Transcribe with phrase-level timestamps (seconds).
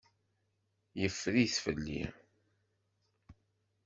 [1.01, 2.01] Yeffer-it fell-i.